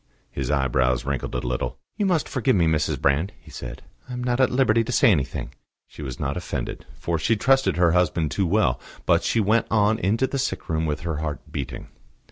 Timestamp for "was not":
6.01-6.35